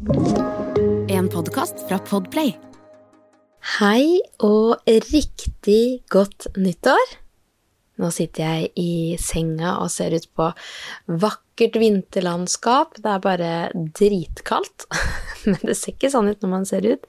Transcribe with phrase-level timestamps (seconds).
[0.00, 2.54] En podkast fra Podplay.
[3.76, 7.10] Hei og riktig godt nyttår.
[8.00, 10.46] Nå sitter jeg i senga og ser ut på
[11.20, 12.96] vakkert vinterlandskap.
[12.96, 14.88] Det er bare dritkaldt,
[15.50, 17.04] men det ser ikke sånn ut når man ser ut.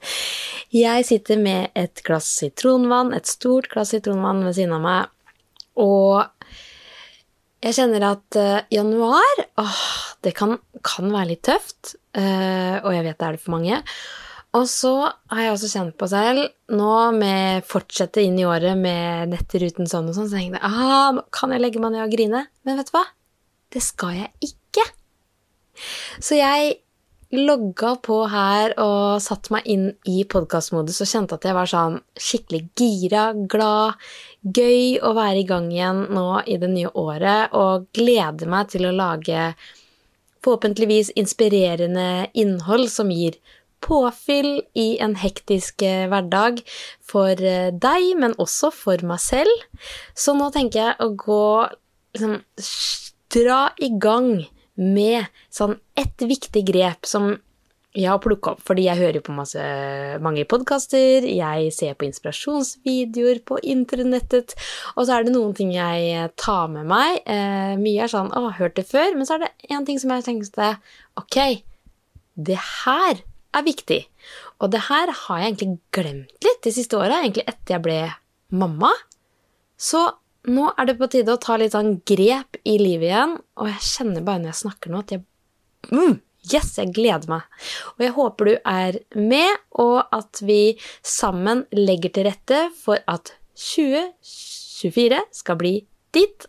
[0.76, 5.40] Jeg sitter med et glass sitronvann, et stort glass sitronvann ved siden av meg,
[5.80, 6.28] og
[7.62, 9.82] jeg kjenner at uh, januar åh,
[10.24, 13.78] det kan, kan være litt tøft, Uh, og jeg vet det er det for mange.
[14.52, 14.92] Og så
[15.32, 16.42] har jeg også kjent på selv,
[16.76, 20.68] nå med fortsette inn i året med netter uten sånn og sånn, så tenkte jeg
[20.68, 22.44] ah, kan jeg legge meg ned og grine?
[22.68, 23.06] Men vet du hva?
[23.72, 24.84] Det skal jeg ikke.
[26.20, 26.81] Så jeg
[27.32, 31.96] logga på her og satt meg inn i podkastmodus og kjente at jeg var sånn
[32.20, 33.96] skikkelig gira, glad,
[34.44, 38.88] gøy å være i gang igjen nå i det nye året, og gleder meg til
[38.88, 39.52] å lage
[40.42, 43.38] forhåpentligvis inspirerende innhold som gir
[43.82, 46.60] påfyll i en hektisk eh, hverdag
[47.06, 49.66] for eh, deg, men også for meg selv.
[50.14, 51.44] Så nå tenker jeg å gå
[52.14, 52.36] liksom
[53.32, 54.34] dra i gang
[54.82, 57.32] med sånn ett viktig grep som
[57.92, 59.62] jeg har plukka opp fordi jeg hører på masse,
[60.24, 64.54] mange podkaster, jeg ser på inspirasjonsvideoer på internettet,
[64.96, 67.20] og så er det noen ting jeg tar med meg.
[67.28, 70.10] Eh, mye er sånn 'Å, hørt det før', men så er det én ting som
[70.10, 70.78] jeg tenkte
[71.20, 71.64] Ok,
[72.36, 73.20] det her
[73.52, 74.06] er viktig.
[74.60, 78.00] Og det her har jeg egentlig glemt litt de siste åra, egentlig etter jeg ble
[78.50, 78.92] mamma.
[79.76, 80.16] Så
[80.50, 83.88] nå er det på tide å ta litt sånn grep i livet igjen, og jeg
[83.92, 85.24] kjenner bare når jeg snakker nå, at jeg
[85.92, 86.20] mm,
[86.50, 87.44] Yes, jeg gleder meg.
[87.94, 90.74] Og jeg håper du er med, og at vi
[91.06, 95.76] sammen legger til rette for at 2024 skal bli
[96.10, 96.48] ditt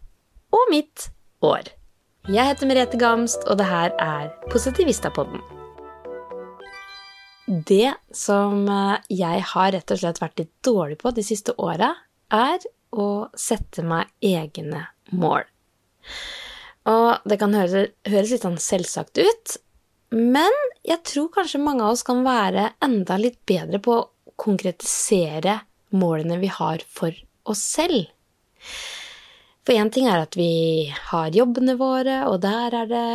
[0.49, 1.11] og mitt
[1.45, 1.69] år.
[2.31, 5.43] Jeg heter Merete Gamst, og det her er Positivistapodden.
[7.43, 11.91] Det som eh, jeg har rett og slett vært litt dårlig på de siste åra,
[12.33, 15.45] er å sette meg egne mål.
[16.89, 19.57] Og det kan høres, høres litt sånn selvsagt ut,
[20.13, 20.53] men
[20.85, 24.09] jeg tror kanskje mange av oss kan være enda litt bedre på å
[24.39, 25.61] konkretisere
[25.95, 27.15] målene vi har for
[27.49, 28.11] oss selv.
[29.63, 33.05] For én ting er at vi har jobbene våre, og der er det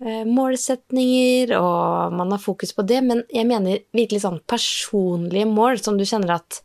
[0.00, 5.82] eh, målsetninger, og man har fokus på det, men jeg mener virkelig sånn personlige mål
[5.84, 6.62] som du kjenner at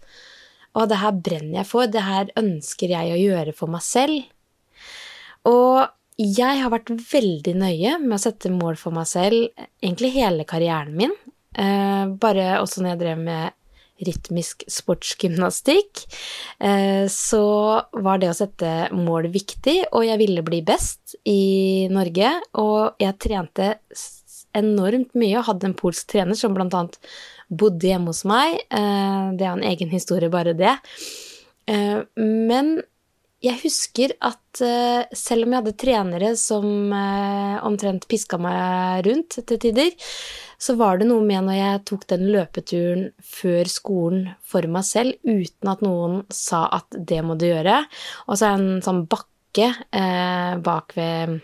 [0.73, 4.23] å, det her brenner jeg for, det her ønsker jeg å gjøre for meg selv.
[5.49, 5.83] Og
[6.19, 10.93] jeg har vært veldig nøye med å sette mål for meg selv egentlig hele karrieren
[10.97, 11.13] min.
[11.57, 13.59] Eh, bare også når jeg drev med
[14.03, 16.03] rytmisk sportsgymnastikk,
[16.59, 17.43] eh, så
[17.93, 23.19] var det å sette mål viktig, og jeg ville bli best i Norge, og jeg
[23.21, 23.69] trente
[24.57, 26.99] enormt mye og hadde en polsk trener som blant annet
[27.59, 28.57] bodde hjemme hos meg.
[28.69, 30.73] Eh, det er en egen historie, bare det.
[31.69, 32.75] Eh, Men
[33.43, 36.93] jeg husker at eh, selv om jeg hadde trenere som
[37.63, 39.91] omtrent piska meg rundt til tider,
[40.63, 45.17] så var det noe med når jeg tok den løpeturen før skolen for meg selv,
[45.27, 47.81] uten at noen sa at det må du gjøre.
[48.29, 49.73] Og så er det en sånn bakke
[50.63, 51.41] bak ved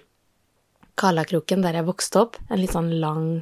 [1.00, 2.40] Kalakroken, der jeg vokste opp.
[2.50, 3.42] En litt sånn lang,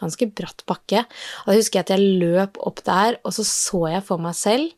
[0.00, 1.04] ganske bratt bakke.
[1.44, 4.36] Og da husker jeg at jeg løp opp der, og så så jeg for meg
[4.38, 4.74] selv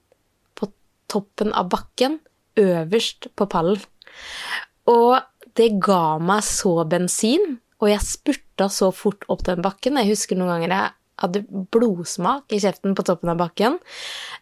[0.59, 0.71] på
[1.11, 2.19] toppen av bakken,
[2.59, 3.83] øverst på pallen.
[4.91, 5.19] Og
[5.59, 9.99] det ga meg så bensin, og jeg spurta så fort opp den bakken.
[10.01, 11.43] Jeg husker noen ganger jeg hadde
[11.75, 13.79] blodsmak i kjeften på toppen av bakken.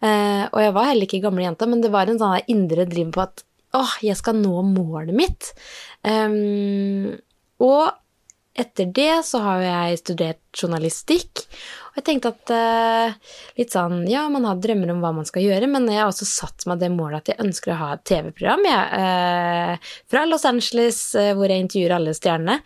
[0.05, 3.13] Eh, og jeg var heller ikke gamle jenta, men det var en sånn indre driv
[3.17, 3.45] på at
[3.77, 5.53] åh, jeg skal nå målet mitt.
[6.07, 7.17] Um,
[7.65, 7.93] og
[8.59, 11.45] etter det så har jeg studert journalistikk,
[11.91, 15.47] og jeg tenkte at eh, litt sånn, ja, man har drømmer om hva man skal
[15.47, 18.07] gjøre, men jeg har også satt meg det målet at jeg ønsker å ha et
[18.09, 22.61] TV-program, eh, fra Los Angeles, eh, hvor jeg intervjuer alle stjernene.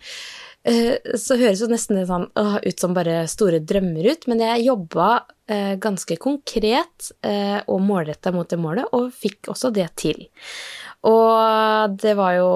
[0.63, 4.43] Eh, så høres jo nesten det sånn åh, ut som bare store drømmer ut, men
[4.43, 5.07] jeg jobba
[5.49, 10.27] eh, ganske konkret eh, og målretta mot det målet, og fikk også det til.
[11.07, 12.49] Og det var jo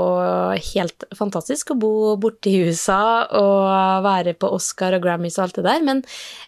[0.54, 5.58] helt fantastisk å bo borte i USA og være på Oscar og Grammys og alt
[5.58, 6.04] det der, men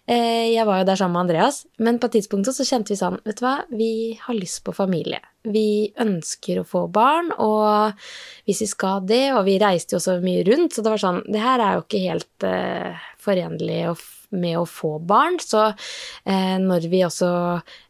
[0.05, 1.63] eh, jeg var jo der sammen med Andreas.
[1.81, 3.89] Men på et tidspunkt så kjente vi sånn, vet du hva, vi
[4.21, 5.23] har lyst på familie.
[5.47, 7.97] Vi ønsker å få barn, og
[8.45, 11.23] hvis vi skal det, og vi reiste jo så mye rundt, så det var sånn,
[11.25, 13.97] det her er jo ikke helt eh, forenlig å
[14.35, 17.29] med å få barn, så eh, når vi også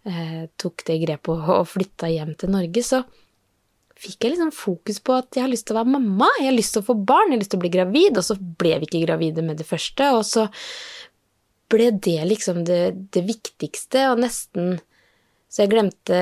[0.06, 3.00] eh, tok det grepet og, og flytta hjem til Norge, så
[3.98, 6.58] fikk jeg liksom fokus på at jeg har lyst til å være mamma, jeg har
[6.58, 8.76] lyst til å få barn, jeg har lyst til å bli gravid, og så ble
[8.78, 10.48] vi ikke gravide med det første, og så
[11.72, 12.84] ble det liksom det,
[13.16, 14.78] det viktigste, og nesten
[15.48, 16.18] så jeg glemte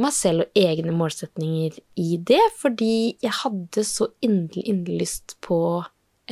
[0.00, 5.58] meg selv og egne målsetninger i det, fordi jeg hadde så inderlig, inderlig lyst på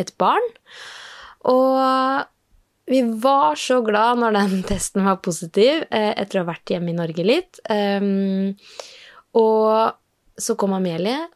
[0.00, 0.46] et barn.
[1.52, 1.76] Og
[2.88, 6.94] vi var så glad når den testen var positiv, eh, etter å ha vært hjemme
[6.94, 7.61] i Norge litt.
[7.69, 8.56] Um,
[9.37, 9.93] og
[10.42, 11.28] så kom Amelie,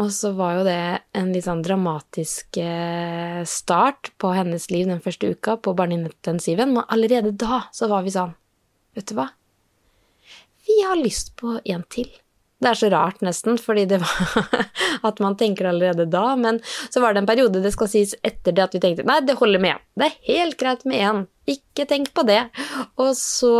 [0.00, 0.80] og så var jo det
[1.18, 6.86] en litt sånn dramatisk eh, start på hennes liv den første uka på barneintensiven, men
[6.88, 8.36] allerede da så var vi sånn
[8.96, 9.28] Vet du hva?
[10.66, 12.08] Vi har lyst på en til.
[12.60, 14.56] Det er så rart, nesten, fordi det var
[15.08, 16.58] at man tenker allerede da, men
[16.90, 19.38] så var det en periode, det skal sies, etter det at vi tenkte nei, det
[19.38, 19.86] holder med én.
[19.94, 21.22] Det er helt greit med én.
[21.54, 22.42] Ikke tenk på det.
[23.00, 23.54] Og så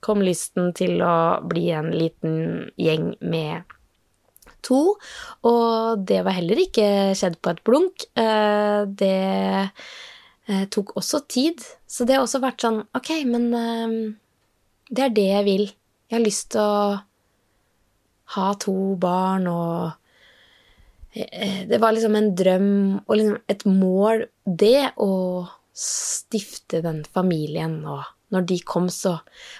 [0.00, 2.38] kom lysten til å bli en liten
[2.80, 3.76] gjeng med
[4.66, 4.80] to,
[5.48, 6.86] og det var heller ikke
[7.18, 8.06] skjedd på et blunk.
[8.18, 9.12] Eh, Det
[10.48, 13.94] eh, tok også tid, så det har også vært sånn Ok, men eh,
[14.90, 15.64] det er det jeg vil.
[16.10, 17.00] Jeg har lyst til å
[18.36, 19.96] ha to barn og
[21.10, 28.04] Det var liksom en drøm og liksom et mål, det å stifte den familien og
[28.34, 29.16] når de kom, så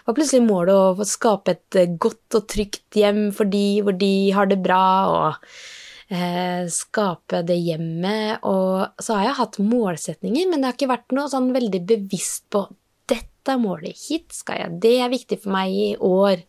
[0.06, 4.12] var plutselig målet å skape et eh, godt og trygt hjem for de hvor de
[4.36, 8.44] har det bra, og eh, skape det hjemmet.
[8.46, 12.46] Og så har jeg hatt målsetninger, men det har ikke vært noe sånn veldig bevisst
[12.52, 12.66] på
[13.10, 16.42] dette er målet, hit skal jeg, det er viktig for meg i år.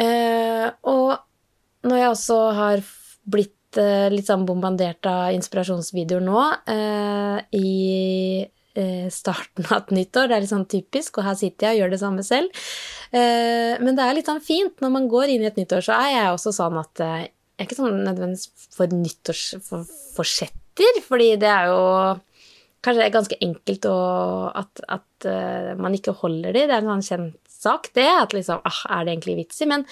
[0.00, 2.84] Eh, og når jeg også har
[3.30, 8.46] blitt eh, litt sånn bombardert av inspirasjonsvideoer nå, eh, i
[9.10, 10.26] starten av et nytt år.
[10.30, 12.48] Det er litt sånn typisk, og her sitter jeg og gjør det samme selv.
[13.10, 15.82] Eh, men det er litt sånn fint når man går inn i et nytt år,
[15.86, 17.26] så er jeg også sånn at eh,
[17.60, 21.80] jeg er ikke sånn nødvendigvis for nyttårsforsetter, fordi det er jo
[22.80, 23.98] kanskje ganske enkelt å,
[24.56, 26.62] at, at eh, man ikke holder de.
[26.64, 28.08] Det er en sånn kjent sak, det.
[28.08, 29.68] At liksom, ah, er det egentlig vits i?
[29.68, 29.84] Men,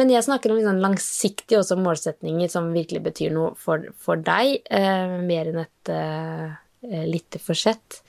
[0.00, 4.64] men jeg snakker om liksom langsiktige også målsetninger som virkelig betyr noe for, for deg,
[4.72, 5.84] eh, mer enn et
[6.86, 8.00] eh, lite forsett.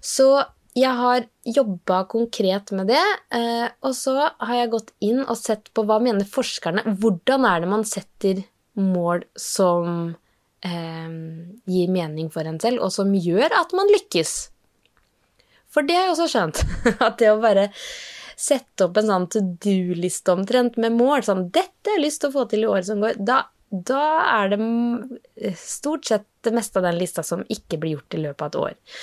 [0.00, 0.28] Så
[0.74, 3.04] jeg har jobba konkret med det,
[3.36, 7.62] eh, og så har jeg gått inn og sett på hva mener forskerne Hvordan er
[7.62, 8.42] det man setter
[8.74, 10.16] mål som
[10.66, 11.14] eh,
[11.70, 14.34] gir mening for en selv, og som gjør at man lykkes?
[15.70, 16.64] For det har jeg også skjønt,
[17.06, 17.68] at det å bare
[18.34, 22.32] sette opp en sånn to do-liste omtrent med mål, sånn 'Dette har jeg lyst til
[22.32, 24.06] å få til i året som går', da, da
[24.42, 28.44] er det stort sett det meste av den lista som ikke blir gjort i løpet
[28.44, 29.00] av et år.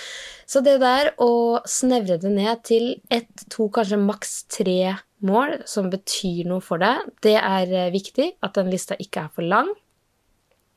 [0.52, 5.90] Så det der å snevre det ned til ett, to, kanskje maks tre mål som
[5.92, 8.34] betyr noe for deg, det er eh, viktig.
[8.44, 9.70] At den lista ikke er for lang.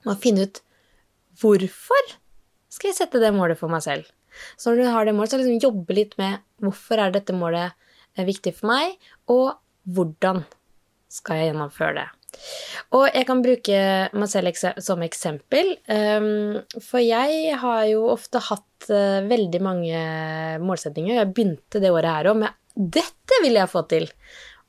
[0.05, 0.61] Og finne ut
[1.41, 2.13] hvorfor
[2.71, 4.07] skal jeg sette det målet for meg selv.
[4.59, 7.75] Så når du har det målet, så liksom jobbe litt med hvorfor er dette målet
[8.15, 8.99] eh, viktig for meg,
[9.31, 9.57] og
[9.95, 10.43] hvordan
[11.13, 12.07] skal jeg gjennomføre det.
[12.95, 13.83] Og jeg kan bruke
[14.15, 20.01] meg selv som eksempel, ehm, for jeg har jo ofte hatt eh, veldig mange
[20.63, 21.17] målsetninger.
[21.19, 24.11] Jeg begynte det året her òg med 'dette vil jeg få til'.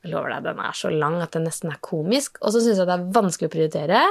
[0.06, 2.38] Jeg lover deg, den er så lang at den nesten er komisk.
[2.38, 4.02] Og så syns jeg det er vanskelig å prioritere.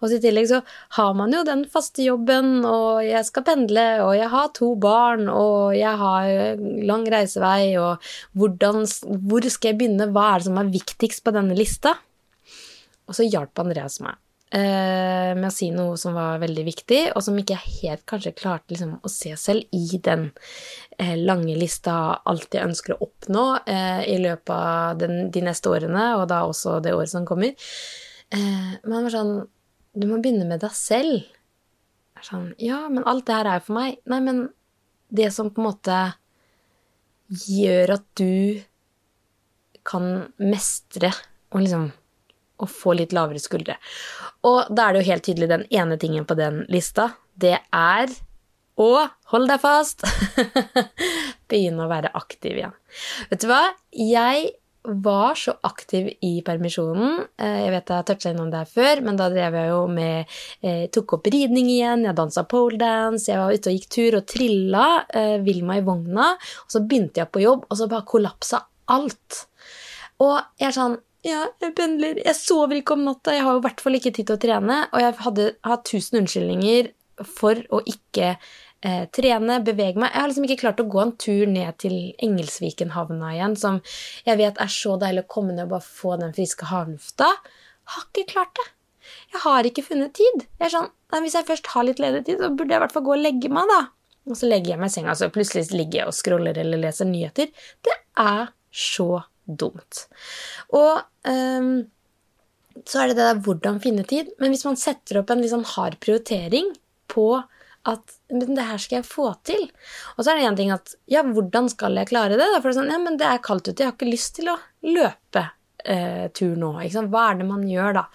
[0.00, 0.62] Og i tillegg så
[0.96, 5.28] har man jo den faste jobben, og jeg skal pendle, og jeg har to barn,
[5.28, 6.56] og jeg har
[6.88, 8.00] lang reisevei, og
[8.32, 8.88] hvordan,
[9.28, 10.08] hvor skal jeg begynne?
[10.16, 11.98] Hva er det som er viktigst på denne lista?
[13.08, 14.16] Og så hjalp Andreas meg
[14.54, 18.34] eh, med å si noe som var veldig viktig, og som ikke jeg helt kanskje
[18.38, 20.28] klarte liksom, å se selv i den
[20.98, 25.44] eh, lange lista av alt jeg ønsker å oppnå eh, i løpet av den, de
[25.44, 27.54] neste årene, og da også det året som kommer.
[28.34, 29.34] Eh, men han var sånn
[29.94, 31.26] Du må begynne med deg selv.
[32.24, 34.00] Sånn, ja, men alt det her er jo for meg.
[34.10, 34.40] Nei, men
[35.14, 35.98] det som på en måte
[37.46, 38.64] gjør at du
[39.86, 40.08] kan
[40.40, 41.12] mestre
[41.52, 41.92] og liksom
[42.62, 43.76] og få litt lavere skuldre.
[44.46, 47.10] Og da er det jo helt tydelig den ene tingen på den lista.
[47.34, 48.12] Det er
[48.80, 48.90] å
[49.32, 50.04] hold deg fast!
[51.50, 52.76] Begynne å være aktiv igjen.
[53.30, 53.62] Vet du hva?
[53.94, 54.52] Jeg
[54.84, 57.22] var så aktiv i permisjonen.
[57.40, 59.78] Eh, Jeg vet jeg har toucha innom det her før, men da drev jeg jo
[59.88, 64.18] med jeg Tok opp ridning igjen, jeg dansa poledance, jeg var ute og gikk tur
[64.20, 66.34] og trilla eh, Vilma i vogna.
[66.66, 68.60] Og så begynte jeg på jobb, og så bare kollapsa
[68.92, 69.40] alt.
[70.20, 73.64] Og jeg er sånn ja, jeg pendler, jeg sover ikke om natta, jeg har i
[73.64, 76.90] hvert fall ikke tid til å trene, og jeg hadde hatt tusen unnskyldninger
[77.24, 78.34] for å ikke
[78.84, 80.12] eh, trene, bevege meg.
[80.12, 83.80] Jeg har liksom ikke klart å gå en tur ned til Engelsviken havna igjen, som
[84.26, 87.30] jeg vet er så deilig å komme ned og bare få den friske havlufta.
[87.94, 88.68] Har ikke klart det.
[89.32, 90.46] Jeg har ikke funnet tid.
[90.58, 92.94] Jeg er sånn, Hvis jeg først har litt ledig tid, så burde jeg i hvert
[92.94, 93.82] fall gå og legge meg, da.
[94.26, 97.06] Og så legger jeg meg i senga, så plutselig ligger jeg og scroller eller leser
[97.06, 97.52] nyheter.
[97.84, 100.04] Det er så dumt.
[100.74, 101.74] Og um,
[102.82, 104.32] så er det det der hvordan finne tid.
[104.40, 106.72] Men hvis man setter opp en sånn hard prioritering
[107.12, 107.28] på
[107.84, 109.66] at men det her skal jeg få til.
[110.16, 112.46] Og så er det én ting at ja, hvordan skal jeg klare det?
[112.56, 114.48] For det er sånn, ja, men det er kaldt ute, jeg har ikke lyst til
[114.52, 114.56] å
[114.88, 115.44] løpe
[115.84, 116.72] eh, tur nå.
[116.80, 117.12] Ikke sant?
[117.12, 118.06] Hva er det man gjør da?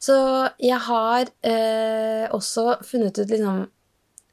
[0.00, 0.16] Så
[0.62, 3.68] jeg har eh, også funnet ut liksom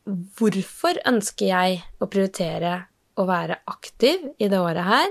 [0.08, 2.78] Hvorfor ønsker jeg å prioritere
[3.20, 5.10] å være aktiv i det året her?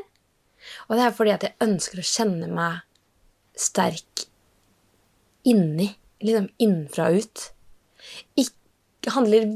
[0.88, 2.82] Og det er fordi at jeg ønsker å kjenne meg
[3.56, 4.26] sterk
[5.46, 5.90] inni.
[6.24, 7.46] Liksom innenfra og ut.
[8.40, 9.48] Ikke handler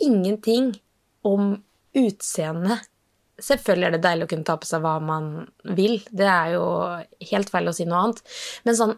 [0.00, 0.72] ingenting
[1.26, 1.52] om
[1.96, 2.80] utseende.
[3.40, 5.30] Selvfølgelig er det deilig å kunne ta på seg hva man
[5.76, 6.00] vil.
[6.10, 6.64] Det er jo
[7.30, 8.24] helt feil å si noe annet.
[8.66, 8.96] Men sånn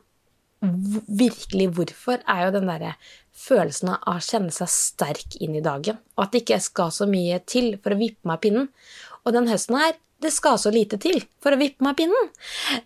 [0.63, 2.95] virkelig hvorfor er jo den derre
[3.35, 5.99] følelsen av å kjenne seg sterk inn i dagen.
[6.17, 8.69] Og at det ikke skal så mye til for å vippe meg pinnen.
[9.23, 12.31] Og den høsten her, det skal så lite til for å vippe meg pinnen.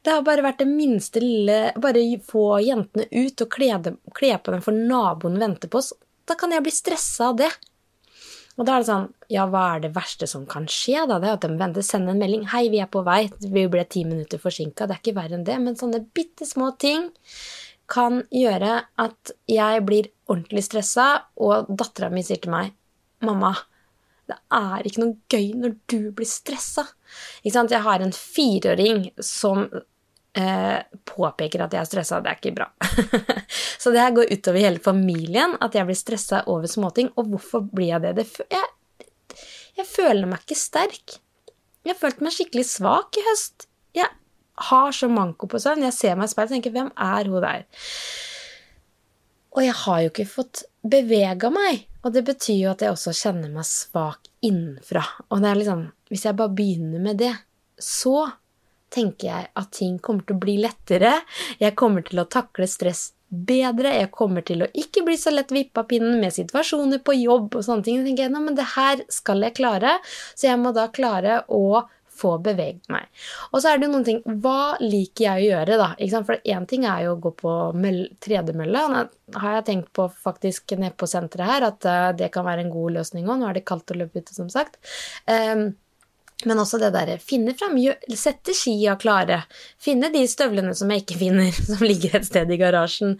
[0.02, 4.34] Det har bare vært det minste lille Bare få jentene ut og kle, dem, kle
[4.40, 5.92] på dem for naboen venter på oss.
[6.26, 7.50] Da kan jeg bli stressa av det.
[8.56, 11.18] Og da er det sånn, ja, hva er det verste som kan skje, da?
[11.20, 12.46] Det er at de venter, sender en melding.
[12.54, 13.26] Hei, vi er på vei.
[13.42, 14.88] Vi ble ti minutter forsinka.
[14.88, 15.58] Det er ikke verre enn det.
[15.60, 17.10] Men sånne bitte små ting
[17.92, 22.72] kan gjøre at jeg blir ordentlig stressa, og dattera mi sier til meg,
[23.22, 23.52] mamma,
[24.26, 26.86] det er ikke noe gøy når du blir stressa.
[27.44, 29.66] Jeg har en fireåring som
[30.36, 32.20] eh, påpeker at jeg er stressa.
[32.24, 32.68] Det er ikke bra.
[33.82, 37.12] Så det her går utover hele familien, at jeg blir stressa over småting.
[37.16, 38.16] Og hvorfor blir jeg det?
[38.18, 39.46] det jeg,
[39.78, 41.18] jeg føler meg ikke sterk.
[41.86, 43.68] Jeg har følt meg skikkelig svak i høst.
[43.94, 44.10] Jeg
[44.70, 45.86] har så manko på søvn.
[45.86, 47.66] Jeg ser meg i speilet og tenker 'hvem er hun der'?
[49.56, 51.86] Og jeg har jo ikke fått bevega meg.
[52.06, 55.02] Og det betyr jo at jeg også kjenner meg svak innenfra.
[55.30, 57.32] Og det er liksom, hvis jeg bare begynner med det,
[57.82, 58.28] så
[58.94, 61.18] tenker jeg at ting kommer til å bli lettere.
[61.58, 63.90] Jeg kommer til å takle stress bedre.
[63.98, 67.66] Jeg kommer til å ikke bli så lett vippa pinnen med situasjoner på jobb og
[67.66, 67.98] sånne ting.
[68.00, 69.98] Jeg tenker, «Nå, men det her skal jeg klare,
[70.38, 71.82] så jeg må da klare å
[72.16, 73.06] få beveget meg.
[73.52, 76.22] Og så er det jo noen ting Hva liker jeg å gjøre, da?
[76.26, 78.84] For én ting er jo å gå på møll- tredemølle.
[78.92, 82.66] Nå har jeg tenkt på faktisk nede på senteret her at eh, det kan være
[82.66, 83.40] en god løsning òg.
[83.40, 84.78] Nå er det kaldt å løpe ute, som sagt.
[85.26, 85.70] Um,
[86.44, 87.78] men også det derre finne fram,
[88.12, 89.38] sette skia klare.
[89.80, 93.16] Finne de støvlene som jeg ikke finner, som ligger et sted i garasjen.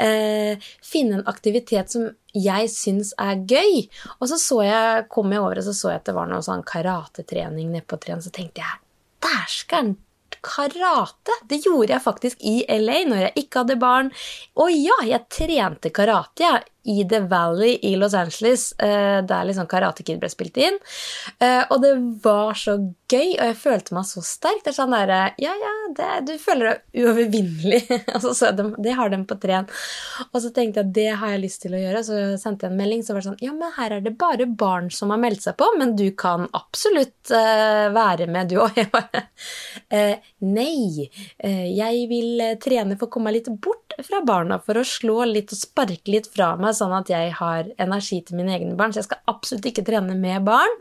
[0.00, 3.84] Eh, finne en aktivitet som jeg syns er gøy.
[4.16, 6.44] Og så så jeg, kom jeg over og så så jeg at det var noe
[6.46, 8.80] sånn karatetrening nedpå treen, så tenkte jeg
[9.24, 9.96] dæsken!
[10.44, 11.32] Karate!
[11.48, 14.10] Det gjorde jeg faktisk i LA når jeg ikke hadde barn.
[14.60, 19.68] Og ja, jeg trente karate jeg, i The Valley i Los Angeles, eh, der liksom
[19.70, 20.76] Karate Kid ble spilt inn.
[21.38, 22.76] Eh, og det var så
[23.10, 24.62] gøy, og jeg følte meg så sterk.
[24.64, 27.82] Det er sånn derre Ja, ja, det, du føler deg uovervinnelig.
[28.14, 29.68] altså, så de, det har de på tren.
[30.30, 32.80] Og så tenkte jeg det har jeg lyst til å gjøre, så sendte jeg en
[32.80, 33.04] melding.
[33.04, 35.56] Så var det sånn Ja, men her er det bare barn som har meldt seg
[35.60, 38.74] på, men du kan absolutt uh, være med, du òg.
[38.84, 39.20] Jeg bare
[39.94, 44.58] eh, Nei, eh, jeg vil eh, trene for å komme meg litt bort fra barna,
[44.62, 48.40] for å slå litt og sparke litt fra meg, sånn at jeg har energi til
[48.40, 48.94] mine egne barn.
[48.94, 50.76] Så jeg skal absolutt ikke trene med barn.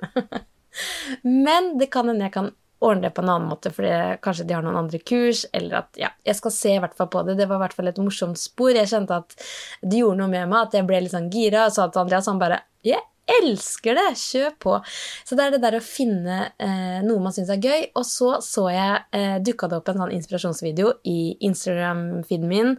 [1.46, 2.52] Men det kan hende jeg kan
[2.84, 3.88] ordne det på en annen måte, for
[4.24, 7.10] kanskje de har noen andre kurs, eller at ja, jeg skal se i hvert fall
[7.14, 7.38] på det.
[7.40, 8.74] Det var i hvert fall et morsomt spor.
[8.76, 9.38] Jeg kjente at
[9.82, 12.28] det gjorde noe med meg, at jeg ble litt sånn gira, og sa til Andreas
[12.32, 13.00] han bare Jeg
[13.30, 14.08] elsker det!
[14.20, 14.78] Kjør på!
[15.26, 17.90] Så det er det der å finne eh, noe man syns er gøy.
[18.00, 22.74] Og så så jeg eh, dukka det opp en sånn inspirasjonsvideo i Instagram-feeden min.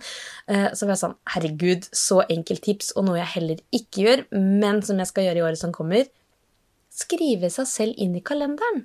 [0.51, 4.27] Eh, så var jeg sånn Herregud, så enkelt tips, og noe jeg heller ikke gjør,
[4.37, 6.11] men som jeg skal gjøre i året som kommer.
[6.95, 8.85] Skrive seg selv inn i kalenderen.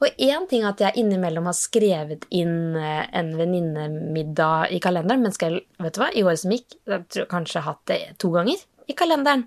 [0.00, 5.24] Og én ting er at jeg innimellom har skrevet inn eh, en venninnemiddag i kalenderen,
[5.26, 8.00] men skal vet du hva, i året som gikk, jeg tror jeg kanskje hatt det
[8.22, 9.46] to ganger i kalenderen.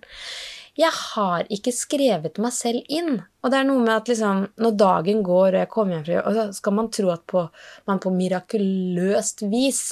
[0.79, 3.17] Jeg har ikke skrevet meg selv inn.
[3.43, 6.15] Og det er noe med at liksom, når dagen går, og jeg kommer hjem fra
[6.17, 7.47] jobb, så skal man tro at på,
[7.89, 9.83] man på mirakuløst vis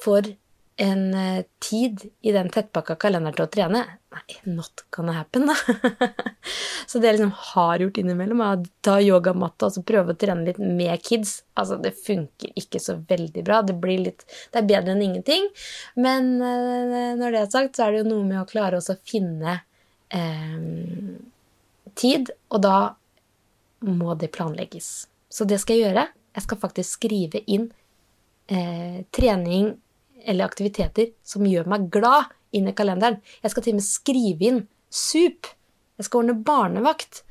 [0.00, 0.30] får
[0.80, 3.82] en eh, tid i den tettpakka kalenderen til å trene.
[4.14, 5.56] Nei, not gonna happen, da.
[6.88, 10.18] så det jeg liksom har gjort innimellom, er å ta yogamatta og så prøve å
[10.18, 11.40] trene litt med kids.
[11.58, 13.60] Altså, det funker ikke så veldig bra.
[13.66, 15.50] Det, litt, det er bedre enn ingenting.
[16.00, 19.00] Men eh, når det er sagt, så er det jo noe med å klare å
[19.04, 19.58] finne
[20.14, 20.56] eh,
[21.98, 22.78] tid, og da
[23.86, 25.08] må det planlegges.
[25.30, 26.08] Så det skal jeg gjøre.
[26.36, 27.70] Jeg skal faktisk skrive inn
[28.50, 29.72] eh, trening
[30.20, 33.20] eller aktiviteter som gjør meg glad, inn i kalenderen.
[33.44, 35.46] Jeg skal til og med skrive inn sup.
[36.00, 37.22] Jeg skal ordne barnevakt.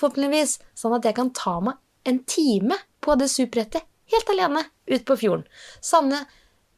[0.00, 5.04] Forhåpentligvis sånn at jeg kan ta meg en time på det SUP-rettet helt alene ut
[5.06, 5.46] på fjorden.
[5.80, 6.24] Sanne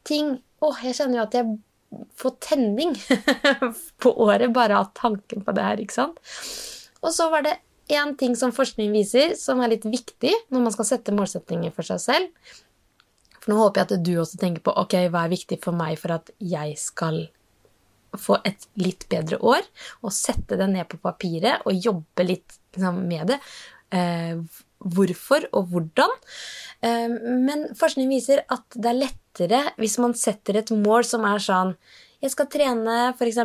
[0.07, 1.55] ting Åh, jeg kjenner jo at jeg
[2.19, 2.95] får tenning
[4.03, 6.19] på året bare av tanken på det her, ikke sant?
[7.03, 7.57] Og så var det
[7.93, 11.87] én ting som forskning viser, som er litt viktig når man skal sette målsetninger for
[11.87, 12.53] seg selv.
[13.43, 15.97] For nå håper jeg at du også tenker på ok, hva er viktig for meg
[15.99, 17.25] for at jeg skal
[18.19, 19.65] få et litt bedre år,
[20.05, 23.39] og sette det ned på papiret og jobbe litt liksom, med det.
[23.93, 24.37] Eh,
[24.83, 26.13] hvorfor og hvordan.
[26.85, 27.09] Eh,
[27.43, 29.01] men forskning viser at det er
[29.33, 31.75] lettere hvis man setter et mål som er sånn
[32.21, 33.37] Jeg skal trene f.eks.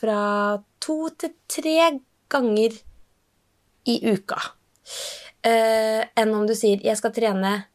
[0.00, 2.72] fra to til tre ganger
[3.86, 4.36] i uka.
[5.46, 7.66] Eh, enn om du sier 'jeg skal trene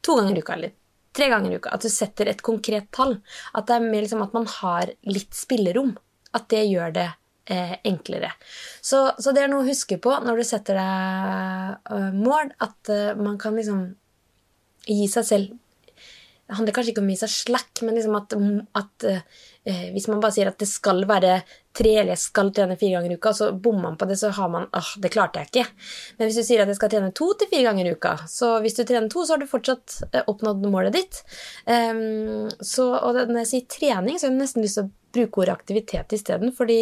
[0.00, 0.70] to ganger i uka', eller
[1.12, 1.70] tre ganger i uka.
[1.74, 3.20] At du setter et konkret tall.
[3.54, 5.98] At det er mer liksom at man har litt spillerom.
[6.32, 7.10] At det gjør det
[7.46, 8.30] eh, enklere.
[8.80, 12.88] Så, så, det er noe å huske på når du setter deg uh, mål, at
[12.88, 13.96] uh, man kan liksom
[14.86, 15.58] gi seg selv
[16.48, 18.34] Det handler kanskje ikke om seg slack, men liksom at,
[18.80, 21.42] at eh, hvis man bare sier at det skal være
[21.76, 24.30] tre, eller jeg skal trene fire ganger i uka, så bommer man på det, så
[24.32, 25.66] har man åh, det klarte jeg ikke.
[26.16, 28.54] Men hvis du sier at jeg skal trene to til fire ganger i uka, så
[28.64, 31.20] hvis du trener to, så har du fortsatt oppnådd målet ditt.
[31.68, 35.40] Um, så, og når jeg sier trening, så har jeg nesten lyst til å bruke
[35.42, 36.52] ordet aktivitet isteden.
[36.56, 36.80] Fordi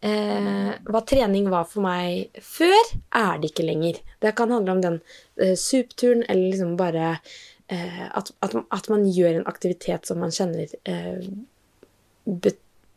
[0.00, 4.00] eh, hva trening var for meg før, er det ikke lenger.
[4.22, 4.98] Det kan handle om den
[5.40, 7.36] eh, supturen, eller liksom bare eh,
[7.68, 11.24] at, at, at, man gjør en aktivitet som man kjenner eh,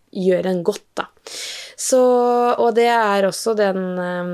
[0.10, 1.08] gjør en godt, da.
[1.80, 2.02] Så
[2.60, 4.34] Og det er også den eh,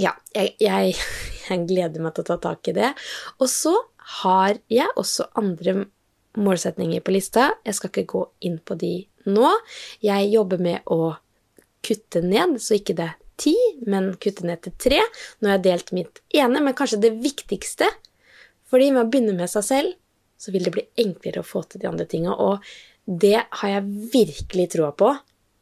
[0.00, 0.94] Ja, jeg, jeg,
[1.48, 2.92] jeg gleder meg til å ta tak i det.
[3.40, 3.74] Og så
[4.20, 5.84] har jeg også andre
[6.38, 7.50] målsetninger på lista.
[7.66, 8.94] Jeg skal ikke gå inn på de
[9.30, 9.50] nå.
[10.04, 11.16] Jeg jobber med å
[11.84, 13.54] kutte ned, så ikke det er ti,
[13.88, 15.00] men kutte ned til tre.
[15.40, 17.88] Nå har jeg delt mitt ene, men kanskje det viktigste.
[18.70, 19.96] Fordi med å begynne med seg selv,
[20.40, 22.36] så vil det bli enklere å få til de andre tinga.
[22.38, 22.62] Og
[23.04, 25.10] det har jeg virkelig troa på,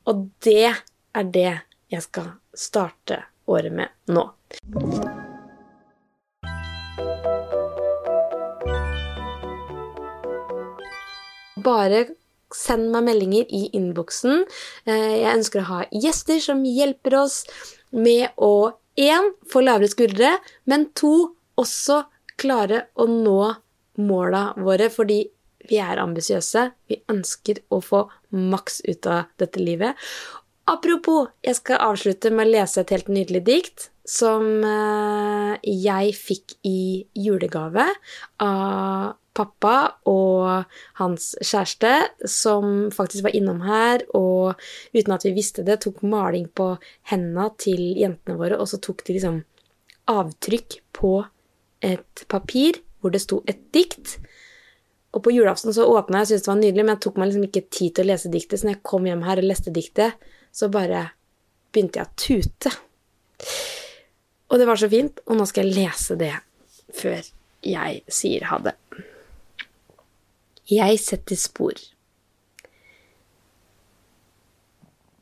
[0.09, 1.51] og det er det
[1.89, 4.29] jeg skal starte året med nå.
[11.65, 12.05] Bare
[12.55, 14.45] send meg meldinger i innboksen.
[14.89, 17.43] Eh, jeg ønsker å ha gjester som hjelper oss
[17.91, 20.37] med å én få lavere skuldre,
[20.69, 22.03] men to også
[22.39, 23.41] klare å nå
[23.99, 25.23] måla våre, fordi
[25.69, 26.65] vi er ambisiøse.
[26.89, 29.99] Vi ønsker å få maks ut av dette livet.
[30.69, 36.59] Apropos, jeg skal avslutte med å lese et helt nydelig dikt som eh, jeg fikk
[36.69, 37.87] i julegave
[38.45, 39.75] av pappa
[40.11, 40.67] og
[40.99, 41.93] hans kjæreste,
[42.27, 44.59] som faktisk var innom her og
[44.97, 46.73] uten at vi visste det, tok maling på
[47.13, 49.43] hendene til jentene våre, og så tok de liksom
[50.11, 51.13] avtrykk på
[51.85, 54.17] et papir hvor det sto et dikt.
[55.15, 57.47] Og på julaften så åpna jeg, syntes det var nydelig, men jeg tok meg liksom
[57.49, 60.29] ikke tid til å lese diktet, så når jeg kom hjem her og leste diktet,
[60.53, 61.05] så bare
[61.73, 62.75] begynte jeg å tute.
[64.49, 66.35] Og det var så fint, og nå skal jeg lese det
[66.97, 67.21] før
[67.67, 68.75] jeg sier ha det.
[70.69, 71.79] Jeg setter spor.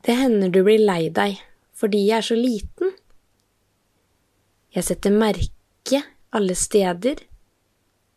[0.03, 1.39] Det hender du blir lei deg
[1.77, 2.93] fordi jeg er så liten.
[4.73, 6.01] Jeg setter merke
[6.35, 7.23] alle steder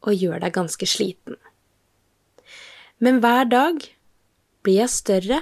[0.06, 1.38] og gjør deg ganske sliten.
[3.00, 3.84] Men hver dag
[4.64, 5.40] blir jeg større,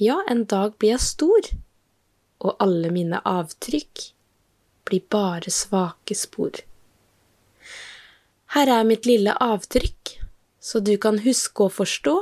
[0.00, 1.48] ja, en dag blir jeg stor,
[2.42, 4.08] og alle mine avtrykk
[4.88, 6.62] blir bare svake spor.
[8.56, 10.16] Her er mitt lille avtrykk,
[10.60, 12.16] så du kan huske å forstå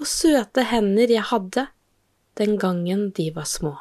[0.00, 1.66] hvor søte hender jeg hadde
[2.40, 3.74] den gangen de var små.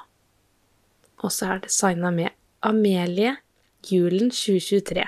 [1.23, 3.37] Og så er det signa med Amelie,
[3.87, 5.05] julen 2023.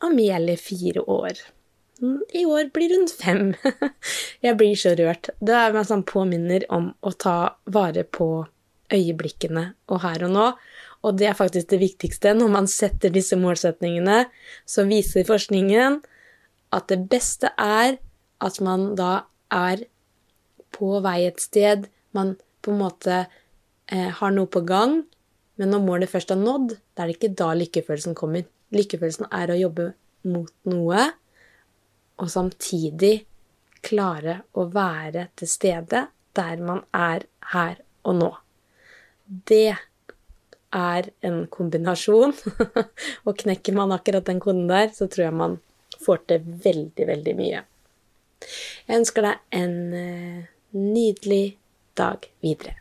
[0.00, 1.40] Amelie fire år.
[2.32, 3.54] I år blir hun fem.
[4.44, 5.32] Jeg blir så rørt.
[5.40, 8.46] Det er meg som påminner om å ta vare på
[8.94, 10.46] øyeblikkene og her og nå.
[11.06, 12.34] Og det er faktisk det viktigste.
[12.34, 14.24] Når man setter disse målsetningene,
[14.66, 16.00] så viser forskningen
[16.74, 17.98] at det beste er
[18.44, 19.86] at man da er
[20.74, 25.00] på vei et sted, man på en måte eh, har noe på gang,
[25.58, 28.46] men når målet først er nådd, da er det ikke da lykkefølelsen kommer.
[28.74, 29.88] Lykkefølelsen er å jobbe
[30.28, 31.08] mot noe,
[32.18, 33.14] og samtidig
[33.86, 36.06] klare å være til stede
[36.38, 38.30] der man er her og nå.
[39.26, 39.76] Det
[40.74, 42.34] er en kombinasjon,
[43.26, 45.58] og knekker man akkurat den koden der, så tror jeg man
[45.98, 47.64] får til veldig, veldig mye.
[48.86, 50.42] Jeg ønsker deg en eh,
[50.78, 51.58] nydelig
[51.98, 52.78] dag videre.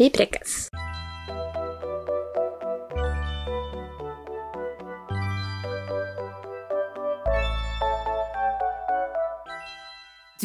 [0.00, 0.66] Vi prekes!